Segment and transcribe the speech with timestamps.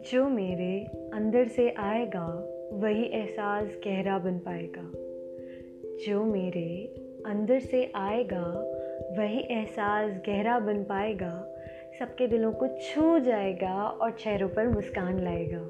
[0.00, 2.26] जो मेरे अंदर से आएगा,
[2.72, 4.92] वही एहसास गहरा बन पाएगा।
[6.06, 6.94] जो मेरे
[7.26, 8.44] अंदर से आएगा,
[9.18, 11.54] वही एहसास गहरा बन पाएगा।
[11.98, 15.68] सबके दिलों को छू जाएगा और चेहरों पर मुस्कान लाएगा।